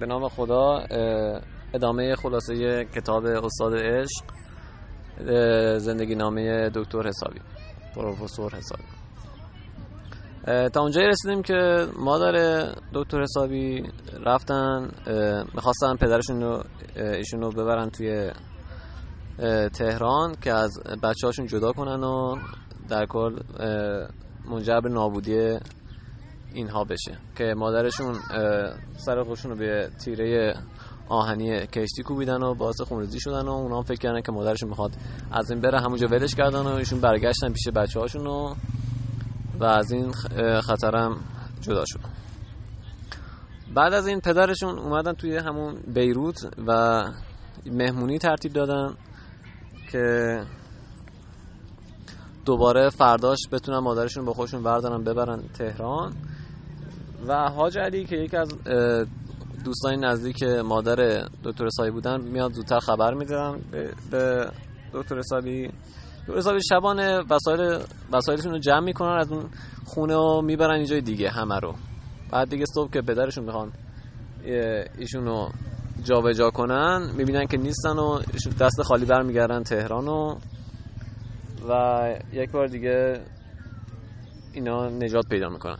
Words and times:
به 0.00 0.06
نام 0.06 0.28
خدا 0.28 0.78
ادامه 1.74 2.16
خلاصه 2.16 2.84
کتاب 2.84 3.24
استاد 3.24 3.74
عشق 3.74 4.24
زندگی 5.78 6.14
نامه 6.14 6.70
دکتر 6.74 7.08
حسابی 7.08 7.40
پروفسور 7.94 8.54
حسابی. 8.54 8.82
تا 10.46 10.80
اونجایی 10.80 11.06
رسیدیم 11.06 11.42
که 11.42 11.86
مادر 11.98 12.66
دکتر 12.94 13.22
حسابی 13.22 13.82
رفتن 14.26 14.90
می‌خواستن 15.54 15.96
پدرشون 15.96 16.42
رو 16.42 16.62
ایشون 16.96 17.40
رو 17.40 17.50
ببرن 17.50 17.90
توی 17.90 18.30
تهران 19.74 20.34
که 20.42 20.52
از 20.52 20.70
بچه 21.02 21.26
هاشون 21.26 21.46
جدا 21.46 21.72
کنن 21.72 22.04
و 22.04 22.36
در 22.88 23.06
کل 23.06 23.38
منجر 24.44 24.80
به 24.80 24.88
نابودی 24.88 25.58
اینها 26.54 26.84
بشه. 26.84 27.18
که 27.36 27.54
مادرشون 27.56 28.14
سر 28.96 29.22
خودشون 29.22 29.50
رو 29.50 29.56
به 29.56 29.90
تیره 30.04 30.54
آهنی 31.08 31.66
کشتی 31.66 32.02
کوبیدن 32.02 32.42
و 32.42 32.54
باعث 32.54 32.80
خونریزی 32.80 33.20
شدن 33.20 33.48
و 33.48 33.50
اونا 33.50 33.82
فکر 33.82 33.98
کردن 33.98 34.20
که 34.20 34.32
مادرشون 34.32 34.68
می‌خواد 34.68 34.92
از 35.32 35.50
این 35.50 35.60
بره 35.60 35.80
همونجا 35.80 36.06
ولش 36.06 36.34
کردن 36.34 36.62
و 36.62 36.74
ایشون 36.74 37.00
برگشتن 37.00 37.52
پیش 37.52 37.68
بچه 37.68 38.00
هاشون 38.00 38.26
و, 38.26 38.54
و 39.60 39.64
از 39.64 39.92
این 39.92 40.12
خطرم 40.60 41.16
جدا 41.60 41.84
شد. 41.86 42.00
بعد 43.74 43.92
از 43.94 44.06
این 44.06 44.20
پدرشون 44.20 44.78
اومدن 44.78 45.12
توی 45.12 45.36
همون 45.36 45.74
بیروت 45.94 46.38
و 46.66 47.02
مهمونی 47.66 48.18
ترتیب 48.18 48.52
دادن 48.52 48.94
که 49.92 50.40
دوباره 52.44 52.90
فرداش 52.90 53.38
بتونن 53.52 53.78
مادرشون 53.78 54.24
با 54.24 54.32
خودشون 54.32 54.62
بردارن 54.62 55.04
ببرن 55.04 55.42
تهران. 55.58 56.12
و 57.28 57.48
حاج 57.48 57.78
علی 57.78 58.04
که 58.04 58.16
یکی 58.16 58.36
از 58.36 58.48
دوستان 59.64 60.04
نزدیک 60.04 60.42
مادر 60.42 61.26
دکتر 61.44 61.68
سایی 61.68 61.90
بودن 61.90 62.20
میاد 62.20 62.52
زودتر 62.52 62.78
خبر 62.78 63.14
میدارن 63.14 63.60
به 64.10 64.50
دکتر 64.92 65.18
حسابی 65.18 65.68
دکتر 66.28 66.36
حسابی 66.38 66.60
شبانه 66.68 67.20
وسایل 67.30 67.78
وسایلشون 68.12 68.52
رو 68.52 68.58
جمع 68.58 68.80
می‌کنن 68.84 69.18
از 69.20 69.32
اون 69.32 69.44
خونه 69.84 70.16
و 70.16 70.42
می‌برن 70.42 70.74
اینجای 70.74 71.00
دیگه 71.00 71.30
همه 71.30 71.58
رو. 71.58 71.74
بعد 72.32 72.48
دیگه 72.48 72.64
صبح 72.74 72.90
که 72.90 73.00
پدرشون 73.00 73.44
می‌خوان 73.44 73.72
ایشون 74.98 75.24
رو 75.24 75.48
جابجا 76.04 76.50
کنن 76.50 77.10
می‌بینن 77.16 77.46
که 77.46 77.56
نیستن 77.56 77.98
و 77.98 78.20
دست 78.60 78.82
خالی 78.82 79.06
برمیگردن 79.06 79.62
تهران 79.62 80.08
و 80.08 80.36
و 81.68 82.14
یک 82.32 82.50
بار 82.50 82.66
دیگه 82.66 83.20
اینا 84.52 84.88
نجات 84.88 85.24
پیدا 85.30 85.48
می‌کنن. 85.48 85.78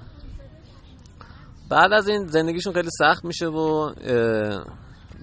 بعد 1.72 1.92
از 1.92 2.08
این 2.08 2.26
زندگیشون 2.26 2.72
خیلی 2.72 2.88
سخت 2.98 3.24
میشه 3.24 3.46
و 3.46 3.92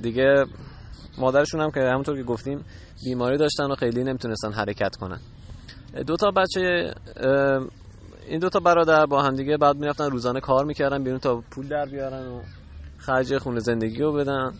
دیگه 0.01 0.45
مادرشون 1.17 1.61
هم 1.61 1.71
که 1.71 1.79
همونطور 1.79 2.17
که 2.17 2.23
گفتیم 2.23 2.65
بیماری 3.03 3.37
داشتن 3.37 3.71
و 3.71 3.75
خیلی 3.75 4.03
نمی‌تونستن 4.03 4.51
حرکت 4.51 4.95
کنن. 4.95 5.19
دو 6.07 6.15
تا 6.15 6.31
بچه 6.31 6.93
این 8.27 8.39
دو 8.39 8.49
تا 8.49 8.59
برادر 8.59 9.05
با 9.05 9.21
هم 9.21 9.35
دیگه 9.35 9.57
بعد 9.57 9.75
می‌رفتن 9.75 10.09
روزانه 10.11 10.39
کار 10.39 10.65
می‌کردن 10.65 11.03
بیرون 11.03 11.19
تا 11.19 11.43
پول 11.51 11.67
در 11.67 11.85
بیارن 11.85 12.27
و 12.27 12.41
خرج 12.97 13.37
خونه 13.37 13.59
زندگی 13.59 13.99
رو 13.99 14.13
بدن. 14.13 14.53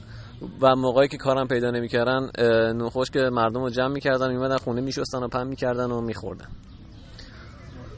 و 0.61 0.75
موقعی 0.75 1.07
که 1.07 1.17
کارم 1.17 1.47
پیدا 1.47 1.71
نمی‌کردن 1.71 2.29
نوخوش 2.73 3.11
که 3.11 3.19
مردم 3.19 3.61
رو 3.61 3.69
جمع 3.69 3.93
می‌کردن 3.93 4.31
میمدن 4.31 4.57
خونه 4.57 4.81
میشستن 4.81 5.23
و 5.23 5.27
پن 5.27 5.47
می‌کردن 5.47 5.91
و 5.91 6.01
میخوردن. 6.01 6.47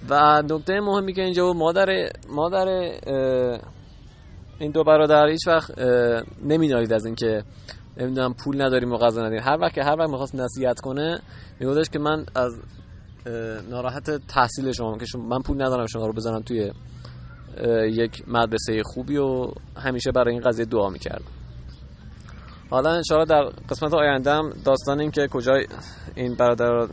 و 0.10 0.42
نکته 0.42 0.80
مهمی 0.80 1.14
که 1.14 1.22
اینجا 1.22 1.54
مادر 1.54 2.10
مادر 2.30 2.92
این 4.60 4.72
دو 4.72 4.84
برادر 4.84 5.28
هیچ 5.28 5.48
وقت 5.48 5.80
نمینالید 6.44 6.94
از 6.94 7.06
اینکه 7.06 7.44
نمی‌دونم 7.98 8.34
پول 8.34 8.62
نداریم 8.62 8.92
و 8.92 8.98
غذا 8.98 9.22
نداریم. 9.22 9.44
هر 9.44 9.58
وقت 9.62 9.74
که 9.74 9.84
هر 9.84 9.96
وقت 10.00 10.10
می‌خواست 10.10 10.36
نصیحت 10.36 10.80
کنه 10.80 11.20
میگفتش 11.60 11.90
که 11.90 12.00
من 12.00 12.26
از 12.36 12.60
ناراحت 13.70 14.28
تحصیل 14.28 14.72
شما 14.72 14.98
که 14.98 15.18
من 15.18 15.42
پول 15.42 15.62
ندارم 15.62 15.86
شما 15.86 16.06
رو 16.06 16.14
بزنم 16.14 16.42
توی 16.42 16.72
یک 17.86 18.24
مدرسه 18.28 18.84
خوبی 18.84 19.18
و 19.18 19.52
همیشه 19.78 20.12
برای 20.12 20.34
این 20.34 20.42
قضیه 20.42 20.66
دعا 20.66 20.90
می‌کردم. 20.90 21.26
حالا 22.70 22.90
انشاءالله 22.90 23.30
در 23.30 23.44
قسمت 23.70 23.94
آینده 23.94 24.32
هم 24.32 24.54
داستان 24.66 25.00
این 25.00 25.12
که 25.12 25.28
کجای 25.28 25.68
این 26.16 26.36
برادر 26.36 26.72
رو 26.72 26.88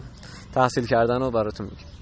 تحصیل 0.55 0.87
کردن 0.87 1.23
و 1.23 1.31
براتون 1.31 1.67
میگم. 1.67 1.98